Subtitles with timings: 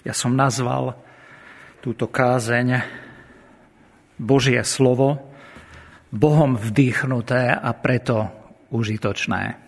[0.00, 0.96] Ja som nazval
[1.84, 2.80] túto kázeň
[4.16, 5.28] Božie slovo,
[6.08, 8.32] Bohom vdýchnuté a preto
[8.72, 9.60] užitočné.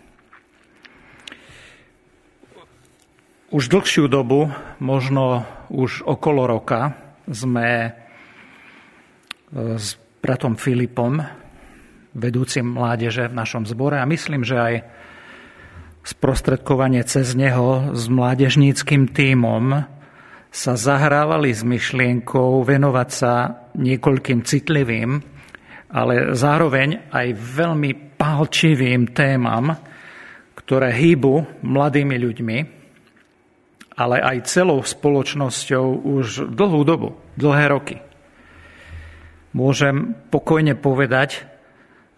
[3.53, 4.49] Už dlhšiu dobu,
[4.81, 6.97] možno už okolo roka,
[7.29, 7.91] sme e,
[9.77, 11.21] s bratom Filipom,
[12.17, 14.75] vedúcim mládeže v našom zbore a myslím, že aj
[16.03, 19.85] sprostredkovanie cez neho s mládežníckým tímom
[20.53, 23.33] sa zahrávali s myšlienkou venovať sa
[23.73, 25.17] niekoľkým citlivým,
[25.89, 29.73] ale zároveň aj veľmi palčivým témam,
[30.53, 32.59] ktoré hýbu mladými ľuďmi,
[33.97, 37.97] ale aj celou spoločnosťou už dlhú dobu, dlhé roky.
[39.57, 41.49] Môžem pokojne povedať,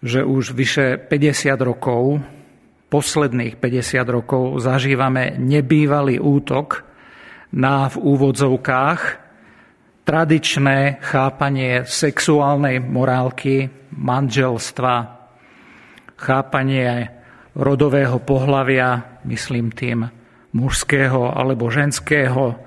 [0.03, 2.19] že už vyše 50 rokov,
[2.91, 6.94] posledných 50 rokov, zažívame nebývalý útok
[7.55, 9.01] na v úvodzovkách
[10.03, 14.95] tradičné chápanie sexuálnej morálky, manželstva,
[16.19, 17.09] chápanie
[17.55, 20.05] rodového pohlavia, myslím tým
[20.51, 22.59] mužského alebo ženského.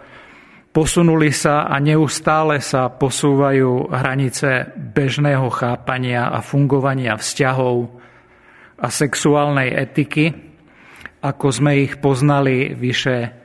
[0.73, 7.77] Posunuli sa a neustále sa posúvajú hranice bežného chápania a fungovania vzťahov
[8.79, 10.33] a sexuálnej etiky,
[11.21, 13.38] ako sme ich poznali vyše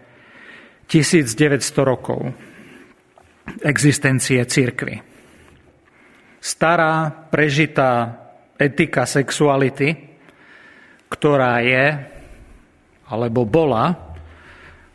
[0.87, 2.21] 1900 rokov
[3.63, 5.03] existencie cirkvy.
[6.43, 8.19] Stará, prežitá
[8.59, 9.95] etika sexuality,
[11.07, 11.85] ktorá je
[13.07, 14.15] alebo bola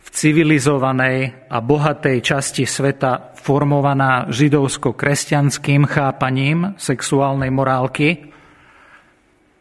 [0.01, 8.33] v civilizovanej a bohatej časti sveta formovaná židovsko-kresťanským chápaním sexuálnej morálky,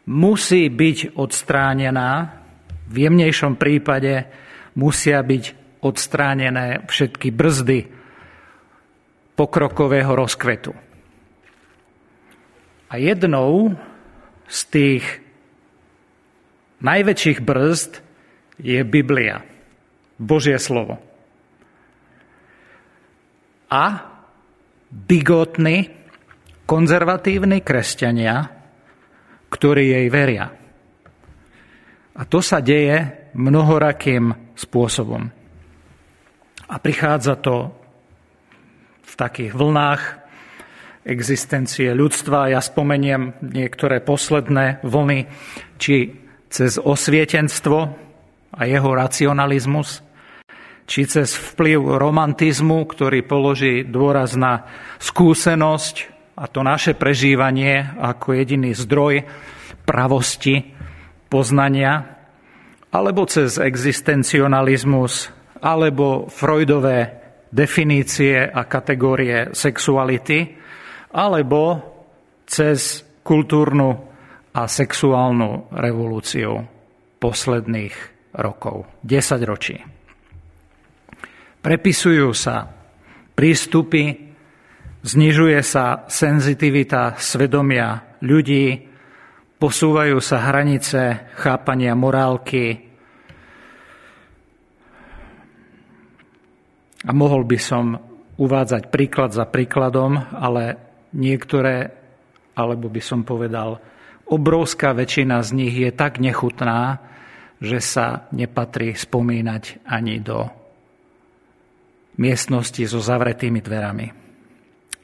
[0.08, 2.40] musí byť odstránená,
[2.88, 4.24] v jemnejšom prípade
[4.72, 7.88] musia byť odstránené všetky brzdy
[9.38, 10.74] pokrokového rozkvetu.
[12.88, 13.76] A jednou
[14.48, 15.04] z tých
[16.82, 18.02] najväčších brzd
[18.58, 19.44] je Biblia.
[20.18, 20.98] Božie slovo.
[23.70, 23.84] A
[24.90, 25.94] bigotní,
[26.66, 28.50] konzervatívni kresťania,
[29.52, 30.50] ktorí jej veria.
[32.18, 35.37] A to sa deje mnohorakým spôsobom.
[36.68, 37.72] A prichádza to
[39.08, 40.02] v takých vlnách
[41.08, 42.52] existencie ľudstva.
[42.52, 45.24] Ja spomeniem niektoré posledné vlny,
[45.80, 46.12] či
[46.52, 47.78] cez osvietenstvo
[48.52, 50.04] a jeho racionalizmus,
[50.84, 54.68] či cez vplyv romantizmu, ktorý položí dôraz na
[55.00, 55.96] skúsenosť
[56.36, 59.24] a to naše prežívanie ako jediný zdroj
[59.88, 60.76] pravosti,
[61.32, 62.16] poznania,
[62.88, 70.56] alebo cez existencionalizmus, alebo Freudové definície a kategórie sexuality,
[71.14, 71.60] alebo
[72.44, 73.90] cez kultúrnu
[74.52, 76.64] a sexuálnu revolúciu
[77.20, 77.94] posledných
[78.36, 79.76] rokov, 10 ročí.
[81.58, 82.70] Prepisujú sa
[83.34, 84.32] prístupy,
[85.04, 88.88] znižuje sa senzitivita svedomia ľudí,
[89.58, 92.87] posúvajú sa hranice chápania morálky.
[97.06, 97.94] A mohol by som
[98.38, 100.78] uvádzať príklad za príkladom, ale
[101.14, 101.94] niektoré,
[102.58, 103.78] alebo by som povedal,
[104.26, 106.98] obrovská väčšina z nich je tak nechutná,
[107.58, 110.46] že sa nepatrí spomínať ani do
[112.18, 114.06] miestnosti so zavretými dverami.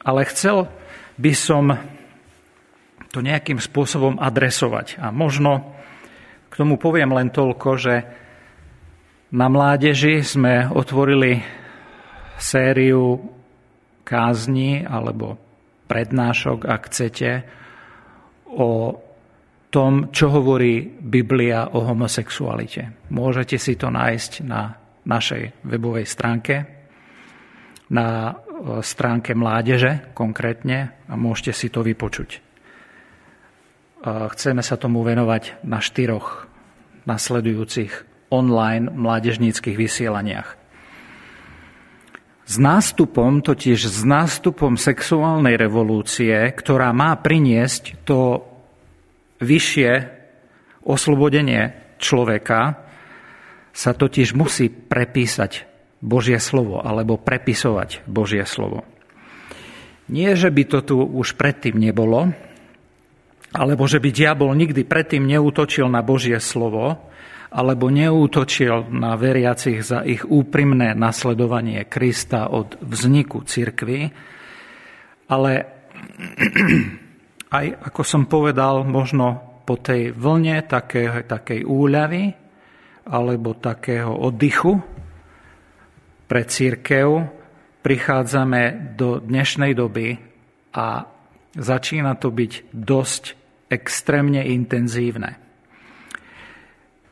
[0.02, 0.70] Ale chcel
[1.18, 1.74] by som
[3.14, 4.98] to nejakým spôsobom adresovať.
[4.98, 5.74] A možno
[6.50, 7.94] k tomu poviem len toľko, že
[9.34, 11.42] na mládeži sme otvorili
[12.38, 13.20] sériu
[14.04, 15.38] kázni alebo
[15.88, 17.30] prednášok, ak chcete,
[18.54, 18.94] o
[19.74, 23.10] tom, čo hovorí Biblia o homosexualite.
[23.10, 26.74] Môžete si to nájsť na našej webovej stránke
[27.92, 28.32] na e,
[28.80, 32.40] stránke mládeže konkrétne a môžete si to vypočuť.
[34.04, 36.44] Chceme sa tomu venovať na štyroch
[37.08, 40.60] nasledujúcich online mládežníckých vysielaniach.
[42.44, 48.44] S nástupom, totiž s nástupom sexuálnej revolúcie, ktorá má priniesť to
[49.40, 49.92] vyššie
[50.84, 52.84] oslobodenie človeka,
[53.74, 55.66] sa totiž musí prepísať
[56.04, 58.84] Božie slovo alebo prepisovať Božie slovo.
[60.12, 62.28] Nie, že by to tu už predtým nebolo,
[63.56, 67.08] alebo že by diabol nikdy predtým neútočil na Božie slovo,
[67.54, 74.10] alebo neútočil na veriacich za ich úprimné nasledovanie Krista od vzniku cirkvy,
[75.30, 75.52] ale
[77.58, 82.34] aj, ako som povedal, možno po tej vlne takej, takej úľavy
[83.06, 84.74] alebo takého oddychu
[86.26, 87.08] pre církev
[87.86, 90.16] prichádzame do dnešnej doby
[90.74, 91.06] a
[91.54, 93.24] začína to byť dosť
[93.70, 95.43] extrémne intenzívne.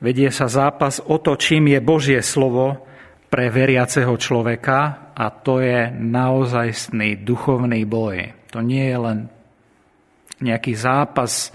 [0.03, 2.83] Vedie sa zápas o to, čím je Božie slovo
[3.31, 8.35] pre veriaceho človeka a to je naozajstný duchovný boj.
[8.51, 9.19] To nie je len
[10.43, 11.55] nejaký zápas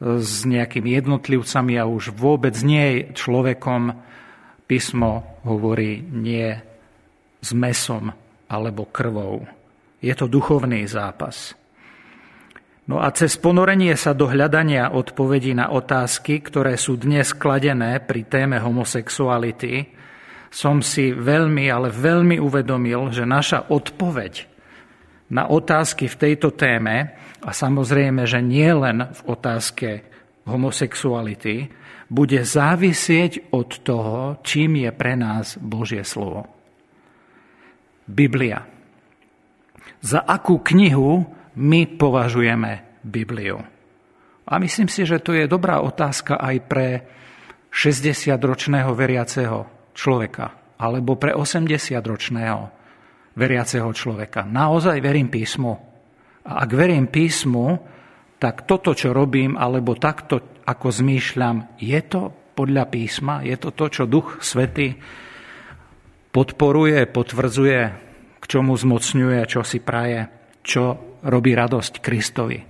[0.00, 3.92] s nejakými jednotlivcami a už vôbec nie človekom.
[4.64, 6.56] Písmo hovorí nie
[7.44, 8.08] s mesom
[8.48, 9.44] alebo krvou.
[10.00, 11.52] Je to duchovný zápas.
[12.86, 18.22] No a cez ponorenie sa do hľadania odpovedí na otázky, ktoré sú dnes kladené pri
[18.30, 19.90] téme homosexuality,
[20.54, 24.46] som si veľmi, ale veľmi uvedomil, že naša odpoveď
[25.34, 29.88] na otázky v tejto téme, a samozrejme, že nie len v otázke
[30.46, 31.66] homosexuality,
[32.06, 36.46] bude závisieť od toho, čím je pre nás Božie slovo.
[38.06, 38.62] Biblia.
[39.98, 43.58] Za akú knihu my považujeme Bibliu?
[44.46, 46.88] A myslím si, že to je dobrá otázka aj pre
[47.74, 52.60] 60-ročného veriaceho človeka alebo pre 80-ročného
[53.36, 54.44] veriaceho človeka.
[54.44, 55.72] Naozaj verím písmu.
[56.46, 57.80] A ak verím písmu,
[58.36, 63.40] tak toto, čo robím, alebo takto, ako zmýšľam, je to podľa písma?
[63.44, 64.96] Je to to, čo Duch Svety
[66.32, 67.80] podporuje, potvrdzuje,
[68.36, 70.28] k čomu zmocňuje, čo si praje,
[70.60, 72.62] čo robí radosť Kristovi?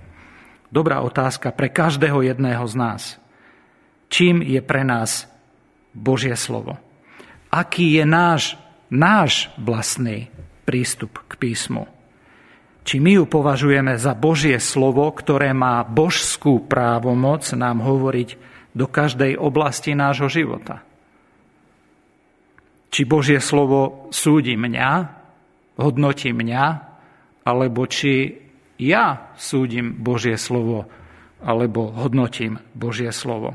[0.67, 3.01] Dobrá otázka pre každého jedného z nás.
[4.09, 5.29] Čím je pre nás
[5.93, 6.75] Božie slovo?
[7.47, 8.59] Aký je náš,
[8.91, 10.27] náš vlastný
[10.67, 11.87] prístup k písmu?
[12.87, 18.29] Či my ju považujeme za Božie slovo, ktoré má božskú právomoc nám hovoriť
[18.71, 20.83] do každej oblasti nášho života?
[22.87, 24.91] Či Božie slovo súdi mňa,
[25.75, 26.65] hodnotí mňa,
[27.43, 28.46] alebo či
[28.77, 30.89] ja súdim Božie slovo
[31.41, 33.53] alebo hodnotím Božie slovo.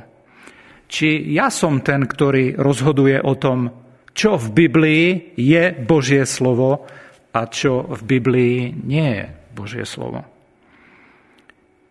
[0.93, 3.73] Či ja som ten, ktorý rozhoduje o tom,
[4.13, 5.07] čo v Biblii
[5.41, 6.85] je Božie slovo
[7.33, 9.27] a čo v Biblii nie je
[9.57, 10.21] Božie slovo.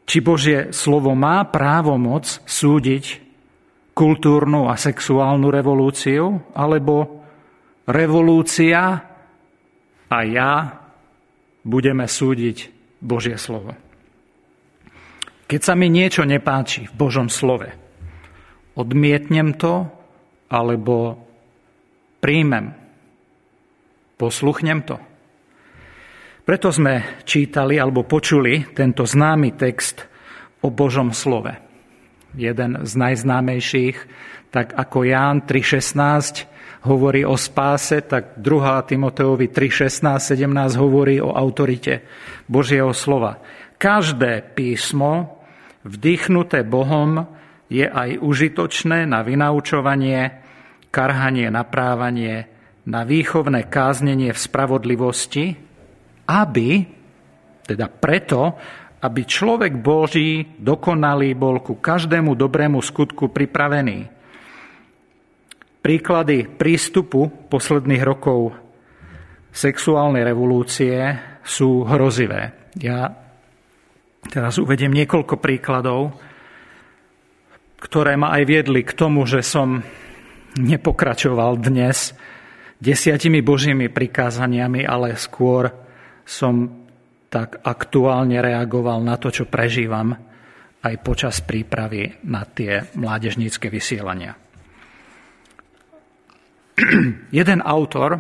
[0.06, 3.32] Či Božie slovo má právo moc súdiť
[3.96, 7.24] kultúrnu a sexuálnu revolúciu, alebo
[7.90, 9.02] revolúcia
[10.12, 10.54] a ja
[11.64, 13.74] budeme súdiť Božie slovo.
[15.50, 17.68] Keď sa mi niečo nepáči v Božom slove,
[18.78, 19.90] odmietnem to
[20.48, 21.20] alebo
[22.24, 22.72] príjmem,
[24.16, 24.96] posluchnem to.
[26.46, 30.08] Preto sme čítali alebo počuli tento známy text
[30.62, 31.58] o Božom slove.
[32.38, 33.98] Jeden z najznámejších,
[34.56, 36.51] tak ako Ján 3.16
[36.82, 38.90] hovorí o spáse, tak 2.
[38.90, 42.02] Timoteovi 3.16, 17 hovorí o autorite
[42.50, 43.38] Božieho slova.
[43.78, 45.42] Každé písmo,
[45.86, 47.26] vdýchnuté Bohom,
[47.72, 50.44] je aj užitočné na vynaučovanie,
[50.92, 52.52] karhanie, naprávanie,
[52.84, 55.56] na výchovné káznenie v spravodlivosti,
[56.28, 56.84] aby,
[57.64, 58.60] teda preto,
[59.02, 64.21] aby človek Boží dokonalý bol ku každému dobrému skutku pripravený.
[65.82, 68.54] Príklady prístupu posledných rokov
[69.50, 72.72] sexuálnej revolúcie sú hrozivé.
[72.78, 73.10] Ja
[74.30, 76.16] teraz uvediem niekoľko príkladov,
[77.82, 79.82] ktoré ma aj viedli k tomu, že som
[80.54, 82.14] nepokračoval dnes
[82.78, 85.74] desiatimi božími prikázaniami, ale skôr
[86.22, 86.86] som
[87.32, 90.14] tak aktuálne reagoval na to, čo prežívam
[90.82, 94.41] aj počas prípravy na tie mládežnícke vysielania.
[97.40, 98.20] Jeden autor,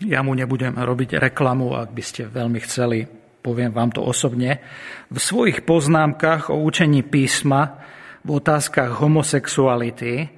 [0.00, 3.04] ja mu nebudem robiť reklamu, ak by ste veľmi chceli,
[3.40, 4.60] poviem vám to osobne,
[5.08, 7.80] v svojich poznámkach o učení písma
[8.24, 10.28] v otázkach homosexuality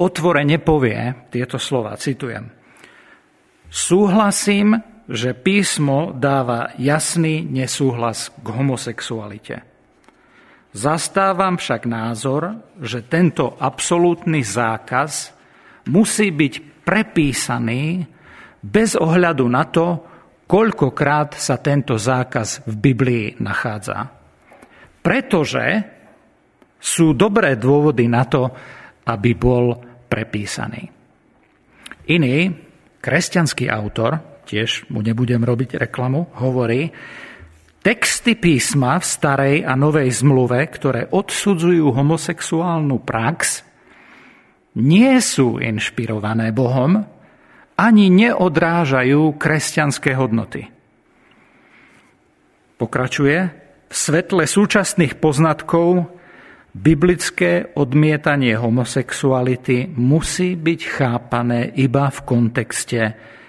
[0.00, 2.48] otvorene povie tieto slova, citujem.
[3.68, 9.56] Súhlasím, že písmo dáva jasný nesúhlas k homosexualite.
[10.70, 15.34] Zastávam však názor, že tento absolútny zákaz
[15.88, 18.04] musí byť prepísaný
[18.60, 19.86] bez ohľadu na to,
[20.44, 24.10] koľkokrát sa tento zákaz v Biblii nachádza.
[25.00, 25.64] Pretože
[26.80, 28.50] sú dobré dôvody na to,
[29.06, 29.78] aby bol
[30.10, 30.90] prepísaný.
[32.10, 32.50] Iný,
[32.98, 36.90] kresťanský autor, tiež mu nebudem robiť reklamu, hovorí,
[37.80, 43.62] texty písma v starej a novej zmluve, ktoré odsudzujú homosexuálnu prax,
[44.78, 47.02] nie sú inšpirované Bohom,
[47.80, 50.68] ani neodrážajú kresťanské hodnoty.
[52.76, 53.38] Pokračuje,
[53.90, 56.06] v svetle súčasných poznatkov
[56.70, 63.00] biblické odmietanie homosexuality musí byť chápané iba v kontexte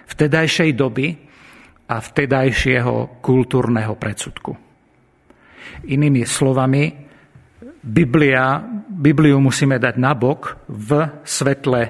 [0.09, 1.13] vtedajšej doby
[1.91, 4.57] a vtedajšieho kultúrneho predsudku.
[5.85, 6.89] Inými slovami,
[7.81, 8.57] Biblia,
[9.01, 11.81] Bibliu musíme dať nabok v svetle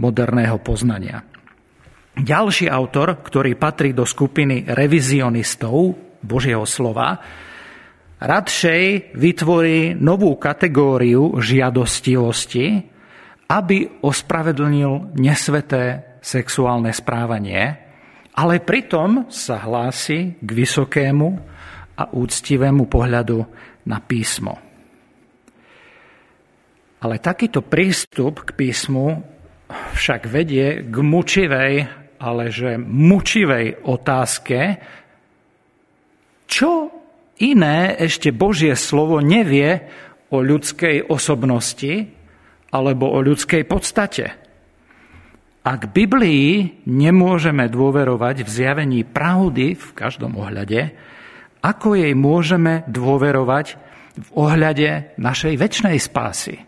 [0.00, 1.20] moderného poznania.
[2.16, 5.92] Ďalší autor, ktorý patrí do skupiny revizionistov
[6.24, 7.20] Božieho slova,
[8.16, 12.88] radšej vytvorí novú kategóriu žiadostivosti,
[13.52, 17.84] aby ospravedlnil nesveté sexuálne správanie,
[18.32, 21.28] ale pritom sa hlási k vysokému
[22.00, 23.44] a úctivému pohľadu
[23.84, 24.65] na písmo.
[26.96, 29.20] Ale takýto prístup k písmu
[29.68, 31.72] však vedie k mučivej,
[32.16, 34.80] ale že mučivej otázke,
[36.46, 36.88] čo
[37.42, 39.84] iné ešte Božie slovo nevie
[40.32, 42.08] o ľudskej osobnosti
[42.72, 44.32] alebo o ľudskej podstate.
[45.66, 50.94] Ak Biblii nemôžeme dôverovať v zjavení pravdy v každom ohľade,
[51.58, 53.74] ako jej môžeme dôverovať
[54.14, 56.65] v ohľade našej väčšnej spásy?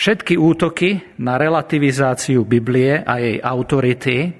[0.00, 4.32] Všetky útoky na relativizáciu Biblie a jej autority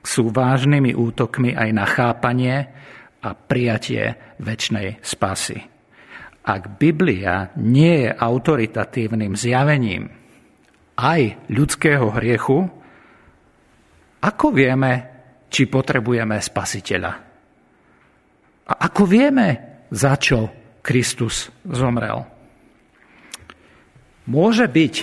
[0.00, 2.72] sú vážnymi útokmi aj na chápanie
[3.20, 5.68] a prijatie väčšnej spásy.
[6.48, 10.08] Ak Biblia nie je autoritatívnym zjavením
[10.96, 12.72] aj ľudského hriechu,
[14.16, 14.92] ako vieme,
[15.52, 17.12] či potrebujeme spasiteľa?
[18.64, 19.48] A ako vieme,
[19.92, 20.48] za čo
[20.80, 22.31] Kristus zomrel?
[24.30, 24.94] Môže byť,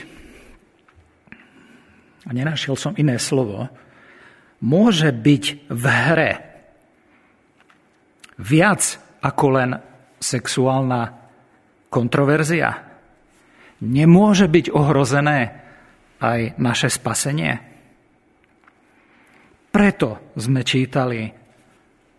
[2.24, 3.68] a nenašiel som iné slovo,
[4.64, 6.32] môže byť v hre
[8.40, 8.82] viac
[9.20, 9.72] ako len
[10.20, 11.02] sexuálna
[11.92, 12.72] kontroverzia.
[13.80, 15.40] Nemôže byť ohrozené
[16.20, 17.54] aj naše spasenie.
[19.70, 21.28] Preto sme čítali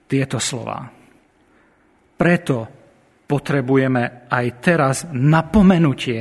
[0.08, 0.80] tieto slova.
[2.16, 2.56] Preto
[3.24, 6.20] potrebujeme aj teraz napomenutie,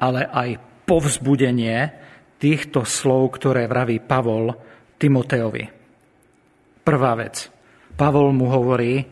[0.00, 0.56] ale aj
[0.88, 1.92] povzbudenie
[2.40, 4.56] týchto slov, ktoré vraví Pavol
[4.96, 5.64] Timoteovi.
[6.80, 7.52] Prvá vec.
[7.94, 9.04] Pavol mu hovorí,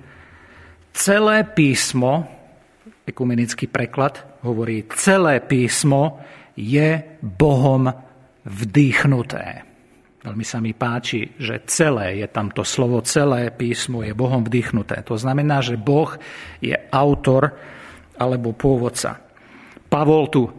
[0.96, 2.24] celé písmo,
[3.04, 6.24] ekumenický preklad hovorí, celé písmo
[6.56, 7.92] je Bohom
[8.48, 9.68] vdýchnuté.
[10.18, 15.06] Veľmi sa mi páči, že celé je tamto slovo, celé písmo je Bohom vdýchnuté.
[15.06, 16.10] To znamená, že Boh
[16.58, 17.54] je autor
[18.18, 19.22] alebo pôvodca.
[19.86, 20.50] Pavol tu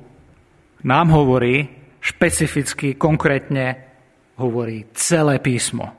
[0.84, 1.68] nám hovorí
[2.00, 3.90] špecificky, konkrétne
[4.40, 5.92] hovorí celé písmo.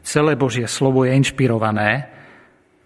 [0.00, 2.06] Celé Božie slovo je inšpirované.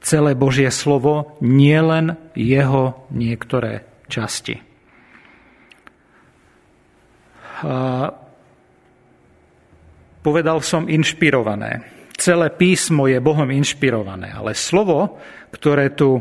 [0.04, 4.60] Celé Božie slovo, nielen jeho niektoré časti.
[10.20, 11.84] Povedal som inšpirované.
[12.16, 15.20] Celé písmo je Bohom inšpirované, ale slovo,
[15.52, 16.20] ktoré tu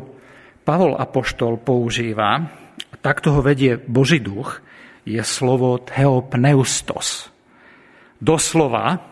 [0.64, 2.40] Pavol Apoštol používa,
[3.04, 4.64] takto ho vedie Boží duch,
[5.04, 7.30] je slovo theopneustos.
[8.24, 9.04] Doslova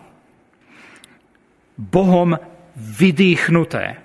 [1.76, 2.38] Bohom
[2.78, 4.00] vydýchnuté.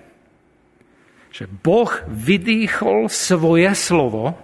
[1.31, 4.35] Že Boh vydýchol svoje slovo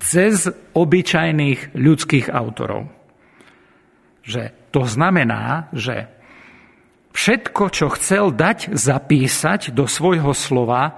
[0.00, 2.92] cez obyčajných ľudských autorov.
[4.20, 6.06] Že to znamená, že
[7.16, 10.94] všetko, čo chcel dať zapísať do svojho slova,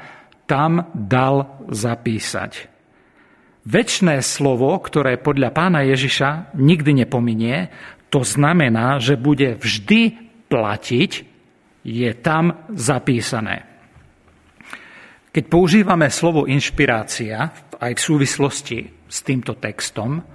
[0.51, 2.72] tam dal zapísať.
[3.63, 7.71] Večné slovo, ktoré podľa pána Ježiša nikdy nepominie,
[8.11, 10.19] to znamená, že bude vždy
[10.51, 11.11] platiť,
[11.87, 13.63] je tam zapísané.
[15.31, 20.27] Keď používame slovo inšpirácia aj v súvislosti s týmto textom,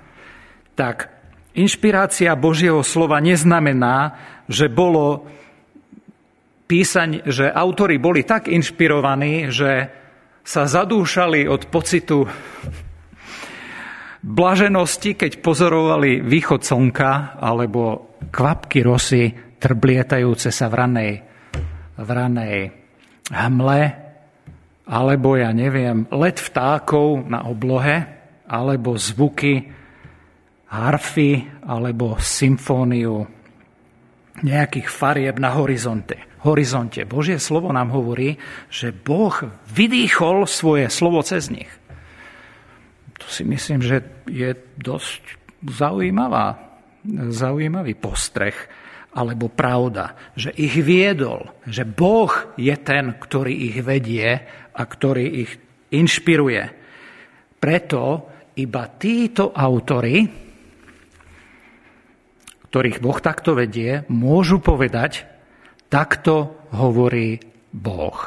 [0.74, 1.12] tak
[1.52, 4.16] inšpirácia Božieho slova neznamená,
[4.48, 5.28] že bolo
[6.66, 9.92] písaň, že autori boli tak inšpirovaní, že
[10.48, 12.24] sa zadúšali od pocitu
[14.28, 21.14] blaženosti, keď pozorovali východ slnka alebo kvapky rosy trblietajúce sa v ranej,
[21.96, 22.58] v ranej
[23.32, 23.82] hmle,
[24.88, 28.04] alebo ja neviem, let vtákov na oblohe,
[28.48, 29.68] alebo zvuky
[30.68, 33.24] harfy alebo symfóniu
[34.44, 36.20] nejakých farieb na horizonte.
[36.46, 37.04] horizonte.
[37.04, 38.38] Božie slovo nám hovorí,
[38.70, 39.34] že Boh
[39.72, 41.72] vydýchol svoje slovo cez nich.
[43.28, 45.22] Si myslím, že je dosť
[45.68, 46.80] zaujímavá,
[47.28, 48.56] zaujímavý postreh
[49.18, 54.30] alebo pravda, že ich viedol, že Boh je ten, ktorý ich vedie
[54.72, 55.52] a ktorý ich
[55.90, 56.64] inšpiruje.
[57.58, 58.02] Preto
[58.62, 60.22] iba títo autory,
[62.70, 65.26] ktorých Boh takto vedie, môžu povedať,
[65.90, 67.42] takto hovorí
[67.74, 68.20] Boh.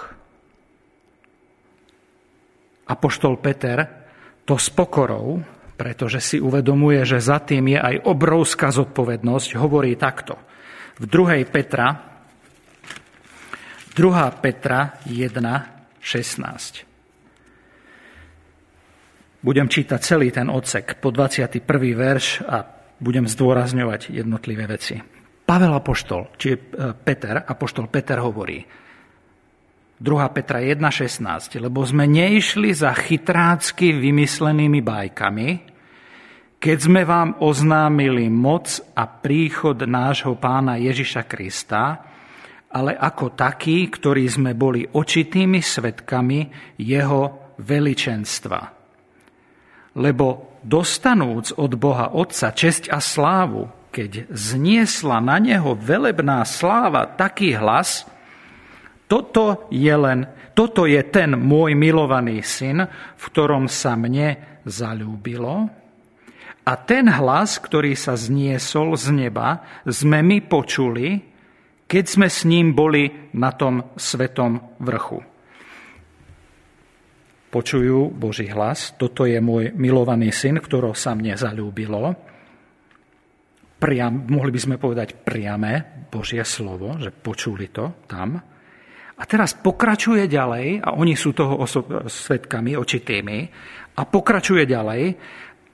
[2.90, 3.99] Apoštol Peter
[4.44, 5.42] to s pokorou,
[5.80, 10.36] pretože si uvedomuje, že za tým je aj obrovská zodpovednosť, hovorí takto.
[11.00, 11.48] V 2.
[11.48, 12.10] Petra,
[13.96, 14.44] 2.
[14.44, 15.32] Petra 1,
[16.00, 16.84] 16.
[19.40, 21.64] Budem čítať celý ten odsek po 21.
[21.96, 22.60] verš a
[23.00, 25.00] budem zdôrazňovať jednotlivé veci.
[25.48, 26.58] Pavel Apoštol, či e,
[26.92, 28.60] Peter, Apoštol Peter hovorí,
[30.00, 30.32] 2.
[30.32, 35.48] Petra 1.16, lebo sme neišli za chytrácky vymyslenými bajkami,
[36.56, 42.00] keď sme vám oznámili moc a príchod nášho pána Ježiša Krista,
[42.72, 46.48] ale ako takí, ktorí sme boli očitými svetkami
[46.80, 48.60] jeho veličenstva.
[50.00, 57.52] Lebo dostanúc od Boha Otca česť a slávu, keď zniesla na neho velebná sláva taký
[57.52, 58.08] hlas,
[59.10, 60.22] toto je, len,
[60.54, 65.66] toto je ten môj milovaný syn, v ktorom sa mne zalúbilo.
[66.62, 71.18] A ten hlas, ktorý sa zniesol z neba, sme my počuli,
[71.90, 75.26] keď sme s ním boli na tom svetom vrchu
[77.50, 82.14] počujú Boží hlas, toto je môj milovaný syn, ktorého sa mne zalúbilo.
[83.76, 88.38] Priam, mohli by sme povedať priame Božie slovo, že počuli to tam.
[89.20, 93.38] A teraz pokračuje ďalej, a oni sú toho oso- svetkami očitými,
[94.00, 95.02] a pokračuje ďalej,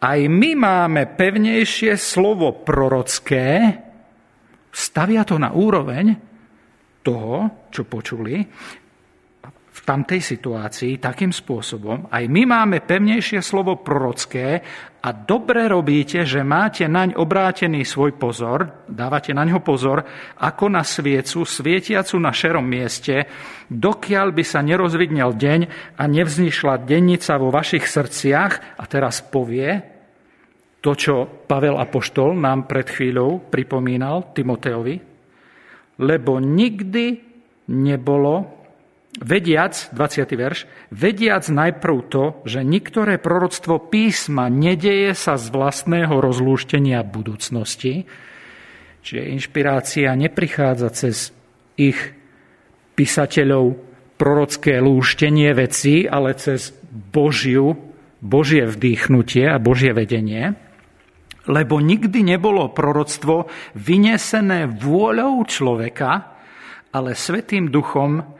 [0.02, 3.70] aj my máme pevnejšie slovo prorocké,
[4.74, 6.12] stavia to na úroveň
[7.06, 8.42] toho, čo počuli,
[9.76, 14.64] v tamtej situácii takým spôsobom, aj my máme pevnejšie slovo prorocké
[15.04, 20.00] a dobre robíte, že máte naň obrátený svoj pozor, dávate na ňo pozor,
[20.40, 23.28] ako na sviecu, svietiacu na šerom mieste,
[23.68, 25.60] dokiaľ by sa nerozvidnel deň
[26.00, 28.80] a nevznišla dennica vo vašich srdciach.
[28.80, 29.76] A teraz povie
[30.80, 34.96] to, čo Pavel Apoštol nám pred chvíľou pripomínal Timoteovi,
[36.00, 37.06] lebo nikdy
[37.76, 38.55] nebolo
[39.16, 40.28] Vediac, 20.
[40.36, 48.04] verš, vediac najprv to, že niektoré proroctvo písma nedeje sa z vlastného rozlúštenia budúcnosti,
[49.00, 51.32] čiže inšpirácia neprichádza cez
[51.80, 51.96] ich
[52.92, 53.80] písateľov
[54.20, 57.72] prorocké lúštenie veci, ale cez Božiu,
[58.20, 60.52] Božie vdýchnutie a Božie vedenie,
[61.48, 63.48] lebo nikdy nebolo proroctvo
[63.80, 66.36] vynesené vôľou človeka,
[66.92, 68.35] ale Svetým duchom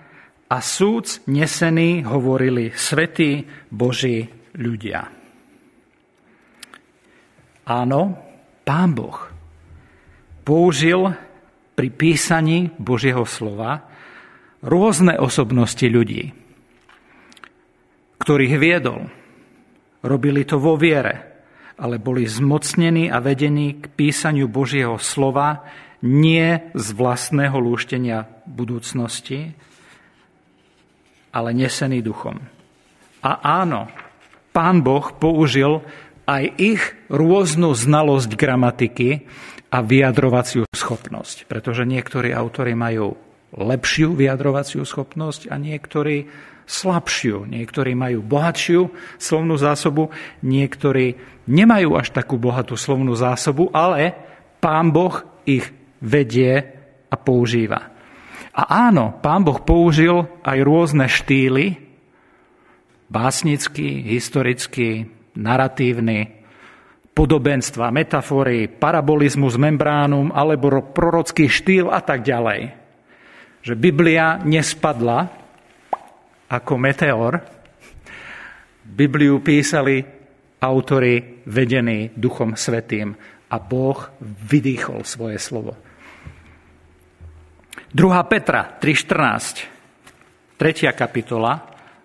[0.47, 5.11] a súd nesený hovorili svetí Boží ľudia.
[7.67, 8.01] Áno,
[8.63, 9.19] Pán Boh
[10.47, 11.11] použil
[11.75, 13.91] pri písaní Božieho slova
[14.63, 16.31] rôzne osobnosti ľudí,
[18.23, 19.11] ktorých viedol.
[20.07, 21.43] Robili to vo viere,
[21.83, 25.67] ale boli zmocnení a vedení k písaniu Božieho slova
[26.07, 29.59] nie z vlastného lúštenia budúcnosti,
[31.37, 32.41] ale nesený duchom.
[33.21, 33.93] A áno,
[34.57, 35.85] pán Boh použil
[36.25, 39.29] aj ich rôznu znalosť gramatiky
[39.69, 41.45] a vyjadrovaciu schopnosť.
[41.45, 43.21] Pretože niektorí autory majú
[43.53, 46.25] lepšiu vyjadrovaciu schopnosť a niektorí
[46.67, 47.47] slabšiu.
[47.47, 48.81] Niektorí majú bohatšiu
[49.21, 50.11] slovnú zásobu,
[50.43, 51.15] niektorí
[51.47, 54.17] nemajú až takú bohatú slovnú zásobu, ale
[54.59, 55.69] pán Boh ich
[56.03, 56.59] vedie
[57.07, 57.96] a používa.
[58.57, 61.77] A áno, pán Boh použil aj rôzne štýly,
[63.13, 66.41] básnický, historický, naratívny,
[67.13, 72.73] podobenstva, metafory, parabolizmus, membránum alebo prorocký štýl a tak ďalej.
[73.61, 75.29] Že Biblia nespadla
[76.49, 77.45] ako meteor.
[78.87, 80.01] Bibliu písali
[80.65, 83.13] autory vedení Duchom Svetým
[83.53, 85.86] a Boh vydýchol svoje slovo.
[87.97, 88.29] 2.
[88.29, 90.93] Petra 3.14, 3.
[90.93, 91.57] kapitola,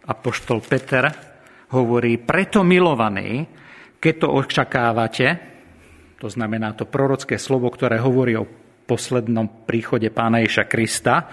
[0.08, 1.12] apoštol Peter
[1.76, 3.44] hovorí, preto milovaní,
[4.00, 5.28] keď to očakávate,
[6.16, 8.48] to znamená to prorocké slovo, ktoré hovorí o
[8.88, 11.28] poslednom príchode pána Ježa Krista.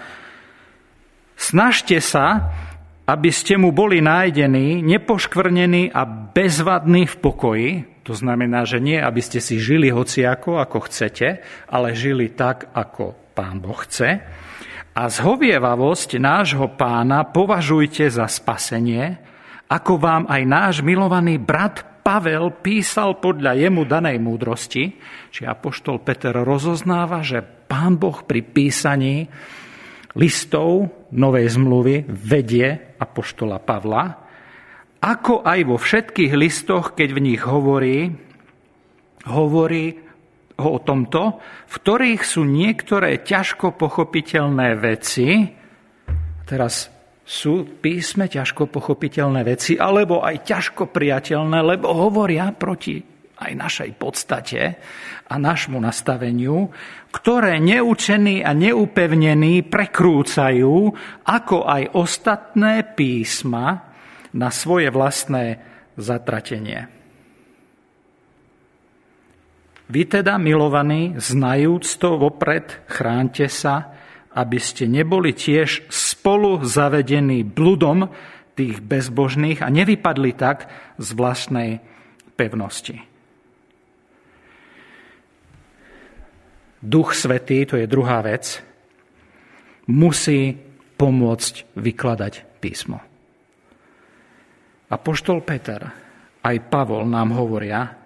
[1.39, 2.51] Snažte sa,
[3.07, 6.03] aby ste mu boli nájdení, nepoškvrnení a
[6.35, 7.71] bezvadní v pokoji.
[8.03, 11.39] To znamená, že nie, aby ste si žili hociako, ako chcete,
[11.71, 14.38] ale žili tak, ako pán Boh chce.
[14.99, 19.15] A zhovievavosť nášho pána považujte za spasenie,
[19.71, 24.99] ako vám aj náš milovaný brat Pavel písal podľa jemu danej múdrosti,
[25.31, 29.31] či apoštol Peter rozoznáva, že pán Boh pri písaní
[30.19, 34.03] listov Novej zmluvy vedie apoštola Pavla,
[34.99, 38.11] ako aj vo všetkých listoch, keď v nich hovorí,
[39.31, 40.08] hovorí
[40.67, 45.47] o tomto, v ktorých sú niektoré ťažko pochopiteľné veci,
[46.43, 46.91] teraz
[47.29, 52.97] sú písme ťažko pochopiteľné veci, alebo aj ťažko priateľné, lebo hovoria proti
[53.39, 54.61] aj našej podstate
[55.29, 56.67] a našmu nastaveniu,
[57.13, 60.75] ktoré neučení a neupevnení prekrúcajú,
[61.23, 63.93] ako aj ostatné písma
[64.35, 65.61] na svoje vlastné
[65.95, 66.98] zatratenie.
[69.89, 73.97] Vy teda, milovaní, znajúc to vopred, chránte sa,
[74.37, 78.05] aby ste neboli tiež spolu zavedení bludom
[78.53, 80.69] tých bezbožných a nevypadli tak
[81.01, 81.81] z vlastnej
[82.37, 83.01] pevnosti.
[86.79, 88.61] Duch Svetý, to je druhá vec,
[89.89, 90.55] musí
[90.95, 93.01] pomôcť vykladať písmo.
[94.89, 95.81] A poštol Peter
[96.39, 97.98] aj Pavol nám hovoria,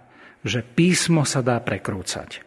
[0.43, 2.43] že písmo sa dá prekrúcať.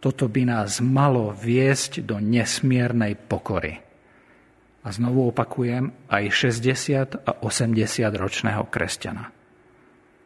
[0.00, 3.78] Toto by nás malo viesť do nesmiernej pokory.
[4.80, 7.76] A znovu opakujem, aj 60 a 80
[8.16, 9.28] ročného kresťana.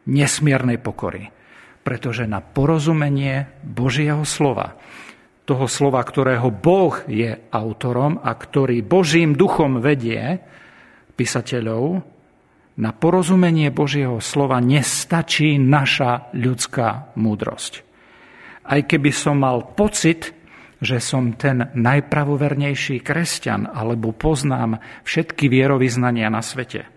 [0.07, 1.35] Nesmiernej pokory
[1.85, 4.73] pretože na porozumenie Božieho slova,
[5.45, 10.41] toho slova, ktorého Boh je autorom a ktorý Božím duchom vedie
[11.13, 12.01] písateľov,
[12.75, 17.73] na porozumenie Božieho slova nestačí naša ľudská múdrosť.
[18.65, 20.35] Aj keby som mal pocit,
[20.83, 26.91] že som ten najpravovernejší kresťan alebo poznám všetky vierovýznania na svete–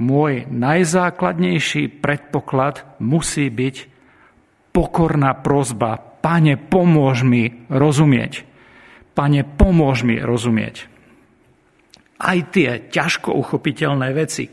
[0.00, 3.76] môj najzákladnejší predpoklad musí byť
[4.72, 6.00] pokorná prozba.
[6.20, 8.44] Pane, pomôž mi rozumieť.
[9.16, 10.88] Pane, pomôž mi rozumieť.
[12.20, 14.44] Aj tie ťažko uchopiteľné veci,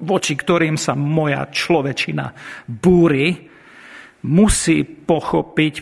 [0.00, 2.32] voči ktorým sa moja človečina
[2.66, 3.48] búri,
[4.24, 5.74] musí pochopiť,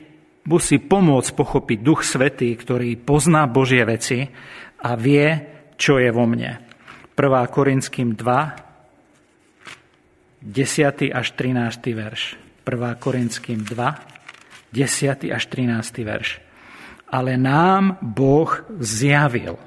[0.46, 4.26] musí pomôcť pochopiť Duch Svetý, ktorý pozná Božie veci
[4.82, 5.26] a vie,
[5.78, 6.58] čo je vo mne.
[7.18, 7.54] 1.
[7.54, 8.68] Korinským 2,
[10.42, 11.10] 10.
[11.10, 11.98] až 13.
[11.98, 12.38] verš.
[12.62, 13.02] 1.
[13.02, 13.74] Korinským 2,
[14.70, 15.34] 10.
[15.34, 16.06] až 13.
[16.06, 16.38] verš.
[17.10, 19.58] Ale nám Boh zjavil,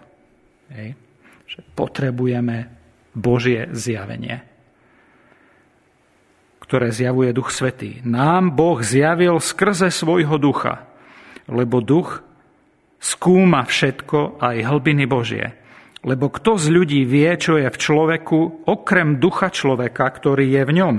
[1.43, 2.80] že potrebujeme
[3.11, 4.43] Božie zjavenie,
[6.63, 7.99] ktoré zjavuje Duch Svetý.
[8.07, 10.87] Nám Boh zjavil skrze svojho ducha,
[11.51, 12.23] lebo duch
[13.01, 15.61] skúma všetko aj hlbiny Božie
[16.01, 20.71] lebo kto z ľudí vie, čo je v človeku, okrem ducha človeka, ktorý je v
[20.81, 20.95] ňom,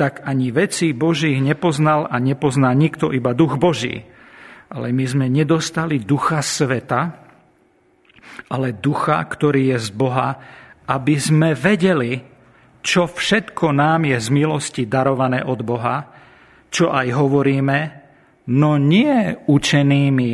[0.00, 4.08] tak ani veci Božích nepoznal a nepozná nikto, iba duch Boží.
[4.72, 7.20] Ale my sme nedostali ducha sveta,
[8.48, 10.40] ale ducha, ktorý je z Boha,
[10.86, 12.22] aby sme vedeli,
[12.82, 16.06] čo všetko nám je z milosti darované od Boha,
[16.70, 17.78] čo aj hovoríme,
[18.54, 20.30] no nie učenými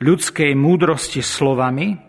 [0.00, 2.00] ľudskej múdrosti slovami,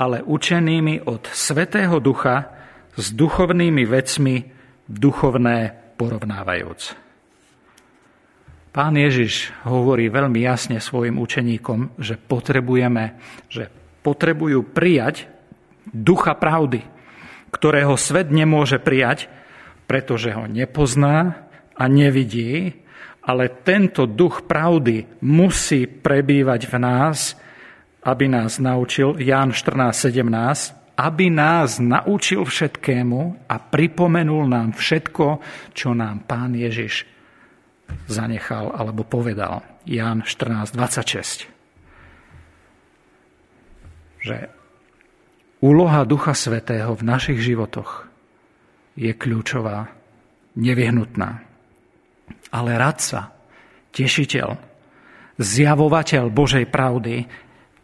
[0.00, 2.48] ale učenými od Svetého Ducha
[2.96, 4.40] s duchovnými vecmi
[4.88, 6.96] duchovné porovnávajúc.
[8.70, 13.18] Pán Ježiš hovorí veľmi jasne svojim učeníkom, že potrebujeme,
[13.50, 13.66] že
[14.00, 15.26] potrebujú prijať
[15.88, 16.84] ducha pravdy,
[17.50, 19.26] ktorého svet nemôže prijať,
[19.90, 22.78] pretože ho nepozná a nevidí,
[23.24, 27.36] ale tento duch pravdy musí prebývať v nás,
[28.06, 35.40] aby nás naučil, Ján 14.17, aby nás naučil všetkému a pripomenul nám všetko,
[35.72, 37.08] čo nám Pán Ježiš
[38.06, 39.64] zanechal alebo povedal.
[39.88, 41.48] Ján 14.26.
[44.20, 44.59] Že
[45.60, 48.08] úloha Ducha Svetého v našich životoch
[48.96, 49.92] je kľúčová,
[50.58, 51.46] nevyhnutná.
[52.50, 53.30] Ale radca,
[53.94, 54.58] tešiteľ,
[55.38, 57.30] zjavovateľ Božej pravdy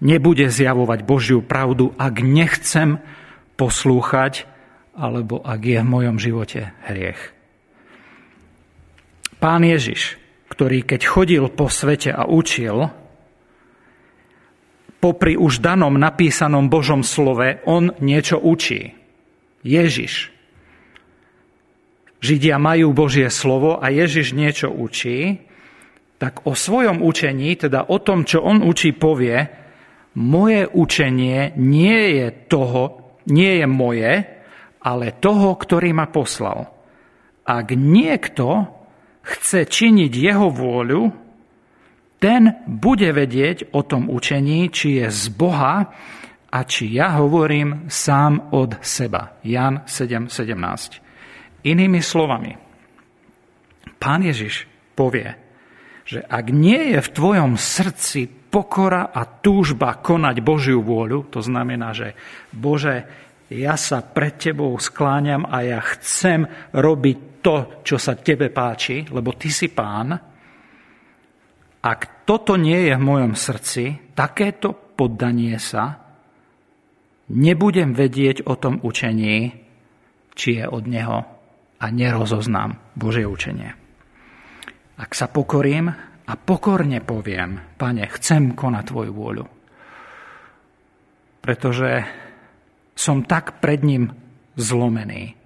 [0.03, 3.01] nebude zjavovať Božiu pravdu, ak nechcem
[3.57, 4.45] poslúchať,
[4.97, 7.33] alebo ak je v mojom živote hriech.
[9.37, 10.17] Pán Ježiš,
[10.49, 12.89] ktorý keď chodil po svete a učil,
[15.07, 18.90] popri už danom napísanom Božom slove, on niečo učí.
[19.62, 20.35] Ježiš.
[22.19, 25.47] Židia majú Božie slovo a Ježiš niečo učí,
[26.19, 29.47] tak o svojom učení, teda o tom, čo on učí, povie,
[30.19, 34.12] moje učenie nie je toho, nie je moje,
[34.83, 36.66] ale toho, ktorý ma poslal.
[37.47, 38.75] Ak niekto
[39.23, 41.26] chce činiť jeho vôľu,
[42.27, 45.87] ten bude vedieť o tom učení, či je z Boha
[46.51, 49.39] a či ja hovorím sám od seba.
[49.47, 51.71] Jan 7.17.
[51.71, 52.51] Inými slovami,
[54.03, 54.67] pán Ježiš
[54.99, 55.39] povie,
[56.03, 61.95] že ak nie je v tvojom srdci pokora a túžba konať Božiu vôľu, to znamená,
[61.95, 62.19] že
[62.51, 63.07] Bože,
[63.55, 66.43] ja sa pred tebou skláňam a ja chcem
[66.75, 70.35] robiť to, čo sa tebe páči, lebo ty si pán,
[71.87, 76.03] ak toto nie je v mojom srdci, takéto poddanie sa,
[77.31, 79.55] nebudem vedieť o tom učení,
[80.35, 81.18] či je od neho
[81.79, 83.70] a nerozoznám Božie učenie.
[84.99, 85.87] Ak sa pokorím
[86.27, 89.46] a pokorne poviem, pane, chcem konať tvoju vôľu.
[91.38, 92.03] Pretože
[92.99, 94.11] som tak pred ním
[94.59, 95.38] zlomený.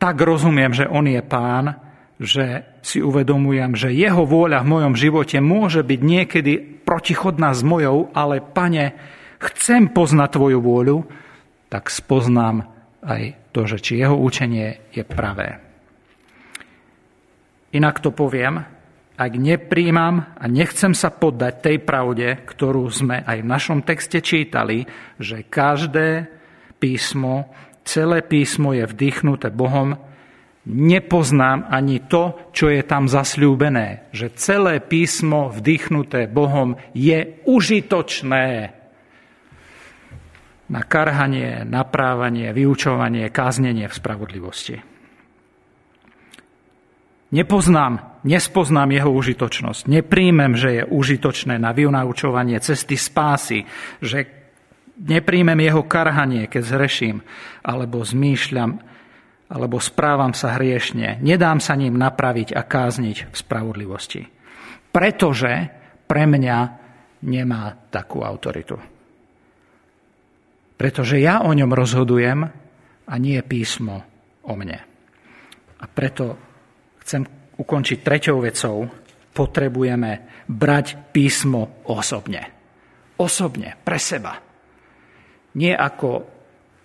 [0.00, 1.76] Tak rozumiem, že on je pán,
[2.16, 6.52] že si uvedomujem, že jeho vôľa v mojom živote môže byť niekedy
[6.86, 8.94] protichodná s mojou, ale pane,
[9.42, 10.98] chcem poznať tvoju vôľu,
[11.66, 12.62] tak spoznám
[13.02, 15.58] aj to, že či jeho učenie je pravé.
[17.74, 18.62] Inak to poviem,
[19.18, 24.86] ak nepríjmam a nechcem sa poddať tej pravde, ktorú sme aj v našom texte čítali,
[25.18, 26.30] že každé
[26.78, 27.50] písmo,
[27.82, 29.98] celé písmo je vdýchnuté Bohom,
[30.66, 34.10] nepoznám ani to, čo je tam zasľúbené.
[34.10, 38.74] Že celé písmo vdýchnuté Bohom je užitočné
[40.66, 44.76] na karhanie, naprávanie, vyučovanie, káznenie v spravodlivosti.
[47.26, 49.90] Nepoznám, nespoznám jeho užitočnosť.
[49.90, 53.66] Nepríjmem, že je užitočné na vynaučovanie cesty spásy,
[53.98, 54.26] že
[54.98, 57.16] nepríjmem jeho karhanie, keď zreším,
[57.66, 58.78] alebo zmýšľam,
[59.46, 61.22] alebo správam sa hriešne.
[61.22, 64.22] Nedám sa ním napraviť a kázniť v spravodlivosti.
[64.90, 65.52] Pretože
[66.06, 66.58] pre mňa
[67.26, 68.78] nemá takú autoritu.
[70.76, 72.40] Pretože ja o ňom rozhodujem
[73.06, 74.02] a nie písmo
[74.44, 74.78] o mne.
[75.76, 76.36] A preto
[77.00, 77.24] chcem
[77.56, 78.88] ukončiť treťou vecou.
[79.36, 82.52] Potrebujeme brať písmo osobne.
[83.16, 84.36] Osobne, pre seba.
[85.56, 86.24] Nie ako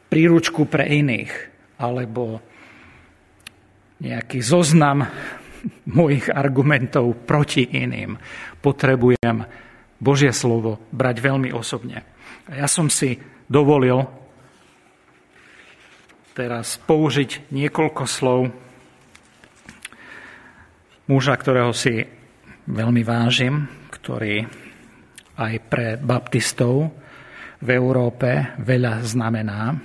[0.08, 1.32] príručku pre iných,
[1.80, 2.51] alebo
[4.02, 5.06] nejaký zoznam
[5.98, 8.18] mojich argumentov proti iným.
[8.58, 9.46] Potrebujem
[10.02, 12.02] Božie slovo brať veľmi osobne.
[12.50, 14.02] A ja som si dovolil
[16.34, 18.50] teraz použiť niekoľko slov
[21.12, 22.02] muža, ktorého si
[22.72, 24.48] veľmi vážim, ktorý
[25.38, 26.96] aj pre baptistov
[27.62, 29.76] v Európe veľa znamená,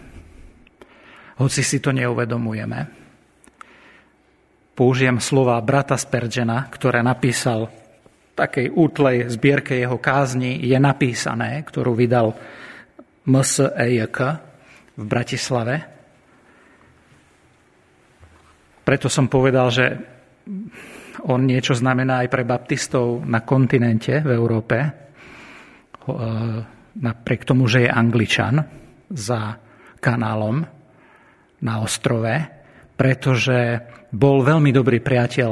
[1.37, 3.06] hoci si to neuvedomujeme.
[4.77, 11.97] Použijem slova brata Sperdžena, ktoré napísal v takej útlej zbierke jeho kázni, je napísané, ktorú
[11.97, 12.37] vydal
[13.25, 14.19] MSEJK
[15.01, 15.75] v Bratislave.
[18.85, 19.97] Preto som povedal, že
[21.25, 24.91] on niečo znamená aj pre baptistov na kontinente v Európe, e,
[27.01, 28.61] napriek tomu, že je angličan
[29.09, 29.57] za
[30.05, 30.69] kanálom
[31.65, 32.56] na ostrove,
[32.97, 35.51] pretože bol veľmi dobrý priateľ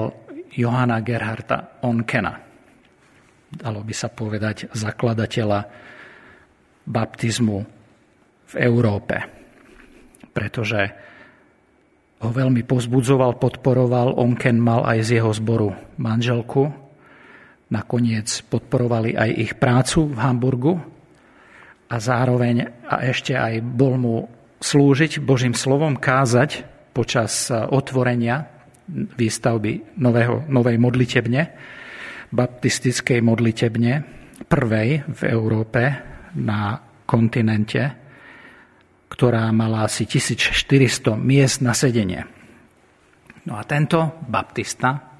[0.56, 2.34] Johana Gerharta Onkena.
[3.54, 5.60] Dalo by sa povedať zakladateľa
[6.88, 7.58] baptizmu
[8.50, 9.16] v Európe.
[10.34, 10.80] Pretože
[12.24, 14.16] ho veľmi pozbudzoval, podporoval.
[14.16, 16.72] Onken mal aj z jeho zboru manželku.
[17.70, 20.74] Nakoniec podporovali aj ich prácu v Hamburgu
[21.90, 24.16] a zároveň a ešte aj bol mu
[24.62, 28.46] slúžiť Božím slovom, kázať počas otvorenia
[29.18, 31.42] výstavby nového, novej modlitebne,
[32.30, 33.92] baptistickej modlitebne,
[34.46, 35.82] prvej v Európe
[36.38, 38.04] na kontinente
[39.14, 42.26] ktorá mala asi 1400 miest na sedenie.
[43.46, 45.14] No a tento baptista,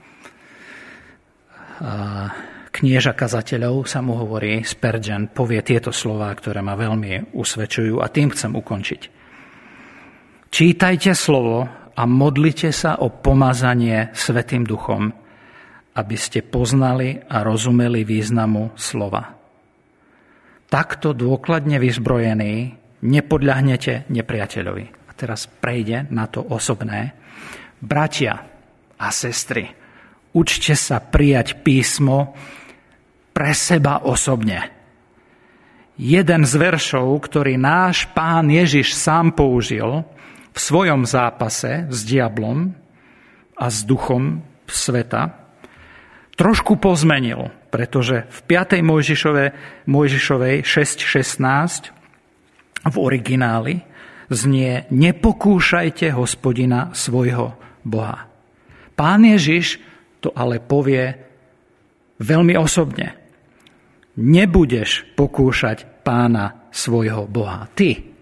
[2.75, 8.35] knieža kazateľov, sa mu hovorí, Spurgeon, povie tieto slova, ktoré ma veľmi usvedčujú a tým
[8.35, 9.14] chcem ukončiť.
[10.55, 11.67] Čítajte slovo
[11.99, 15.11] a modlite sa o pomazanie Svetým duchom,
[15.99, 19.35] aby ste poznali a rozumeli významu slova.
[20.71, 22.71] Takto dôkladne vyzbrojení
[23.03, 25.11] nepodľahnete nepriateľovi.
[25.11, 27.19] A teraz prejde na to osobné.
[27.83, 28.39] Bratia
[28.95, 29.67] a sestry,
[30.39, 32.31] učte sa prijať písmo
[33.35, 34.71] pre seba osobne.
[35.99, 40.07] Jeden z veršov, ktorý náš pán Ježiš sám použil
[40.55, 42.71] v svojom zápase s diablom
[43.59, 45.35] a s duchom sveta,
[46.39, 48.83] trošku pozmenil, pretože v 5.
[48.87, 49.45] Mojžišove,
[49.91, 51.91] Mojžišovej 6.16
[52.87, 53.83] v origináli
[54.31, 58.31] znie nepokúšajte hospodina svojho Boha.
[58.95, 59.83] Pán Ježiš
[60.23, 61.13] to ale povie
[62.23, 63.13] veľmi osobne.
[64.15, 67.67] Nebudeš pokúšať pána svojho Boha.
[67.75, 68.14] Ty,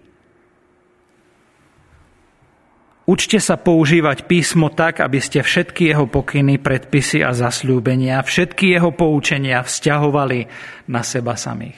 [3.03, 8.95] Učte sa používať písmo tak, aby ste všetky jeho pokyny, predpisy a zasľúbenia, všetky jeho
[8.95, 10.47] poučenia vzťahovali
[10.87, 11.75] na seba samých.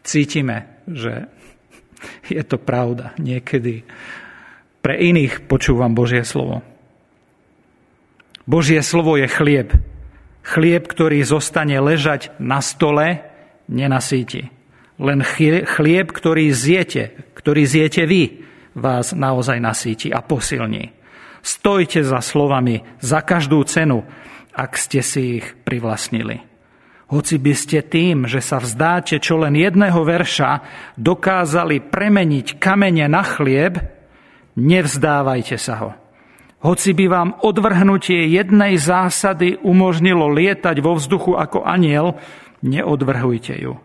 [0.00, 1.28] Cítime, že
[2.32, 3.12] je to pravda.
[3.20, 3.84] Niekedy
[4.80, 6.64] pre iných počúvam Božie slovo.
[8.48, 9.76] Božie slovo je chlieb.
[10.44, 13.24] Chlieb, ktorý zostane ležať na stole,
[13.68, 14.52] nenasíti.
[15.00, 15.20] Len
[15.68, 18.43] chlieb, ktorý zjete, ktorý zjete vy,
[18.74, 20.90] vás naozaj nasíti a posilní.
[21.44, 24.02] Stojte za slovami za každú cenu,
[24.54, 26.40] ak ste si ich privlastnili.
[27.12, 30.64] Hoci by ste tým, že sa vzdáte čo len jedného verša,
[30.96, 33.76] dokázali premeniť kamene na chlieb,
[34.56, 35.90] nevzdávajte sa ho.
[36.64, 42.16] Hoci by vám odvrhnutie jednej zásady umožnilo lietať vo vzduchu ako aniel,
[42.64, 43.76] neodvrhujte ju.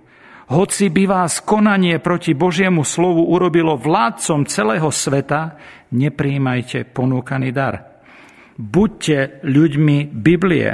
[0.50, 5.54] Hoci by vás konanie proti Božiemu slovu urobilo vládcom celého sveta,
[5.94, 8.02] nepríjmajte ponúkaný dar.
[8.58, 10.74] Buďte ľuďmi Biblie.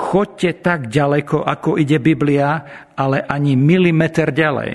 [0.00, 2.64] Choďte tak ďaleko, ako ide Biblia,
[2.96, 4.72] ale ani milimeter ďalej.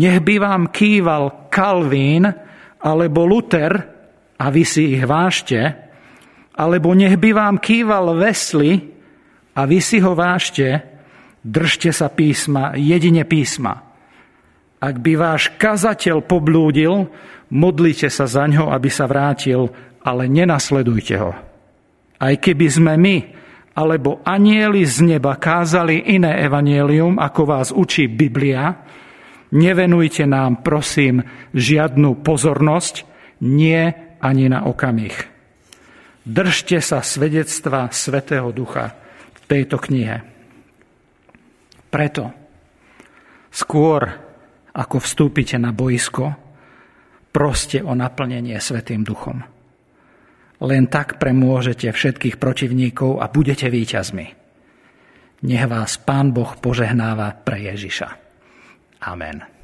[0.00, 2.24] Nech by vám kýval Kalvín
[2.80, 3.72] alebo Luther
[4.40, 5.60] a vy si ich vážte,
[6.56, 8.80] alebo nech by vám kýval Wesley
[9.52, 10.96] a vy si ho vážte,
[11.48, 13.80] Držte sa písma, jedine písma.
[14.84, 17.08] Ak by váš kazateľ poblúdil,
[17.48, 19.72] modlite sa za ňo, aby sa vrátil,
[20.04, 21.32] ale nenasledujte ho.
[22.20, 23.16] Aj keby sme my,
[23.80, 28.84] alebo anieli z neba kázali iné evanielium, ako vás učí Biblia,
[29.48, 31.24] nevenujte nám, prosím,
[31.56, 33.08] žiadnu pozornosť,
[33.40, 33.88] nie
[34.20, 35.16] ani na okamih.
[36.28, 38.92] Držte sa svedectva Svetého Ducha
[39.32, 40.37] v tejto knihe.
[41.88, 42.24] Preto
[43.48, 44.04] skôr
[44.78, 46.30] ako vstúpite na boisko,
[47.34, 49.42] proste o naplnenie Svetým duchom.
[50.58, 54.26] Len tak premôžete všetkých protivníkov a budete víťazmi.
[55.38, 58.08] Nech vás Pán Boh požehnáva pre Ježiša.
[59.06, 59.57] Amen.